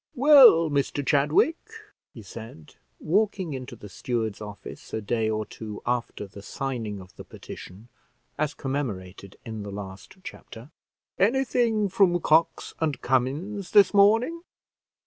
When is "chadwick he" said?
1.05-2.23